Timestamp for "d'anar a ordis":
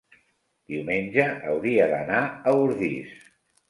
1.95-3.19